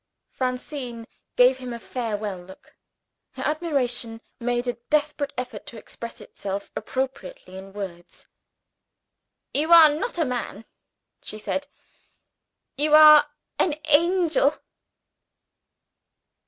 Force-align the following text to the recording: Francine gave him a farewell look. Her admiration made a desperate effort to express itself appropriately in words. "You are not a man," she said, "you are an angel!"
Francine 0.31 1.05
gave 1.35 1.59
him 1.59 1.73
a 1.73 1.79
farewell 1.79 2.39
look. 2.39 2.75
Her 3.33 3.43
admiration 3.43 4.19
made 4.39 4.67
a 4.67 4.79
desperate 4.89 5.31
effort 5.37 5.67
to 5.67 5.77
express 5.77 6.19
itself 6.19 6.71
appropriately 6.75 7.55
in 7.55 7.71
words. 7.71 8.25
"You 9.53 9.71
are 9.71 9.89
not 9.93 10.17
a 10.17 10.25
man," 10.25 10.65
she 11.21 11.37
said, 11.37 11.67
"you 12.77 12.95
are 12.95 13.29
an 13.59 13.75
angel!" 13.89 14.57